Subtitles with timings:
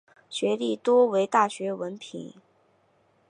[0.31, 2.33] 学历多为大学文凭。